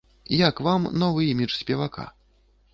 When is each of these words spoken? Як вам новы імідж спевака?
Як 0.37 0.61
вам 0.67 0.87
новы 1.05 1.21
імідж 1.35 1.53
спевака? 1.61 2.11